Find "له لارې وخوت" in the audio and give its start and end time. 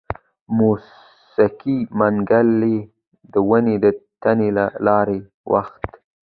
4.57-5.91